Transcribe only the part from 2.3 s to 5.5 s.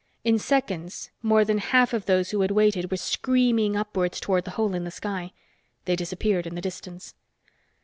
who had waited were screaming upwards toward the hole in the sky.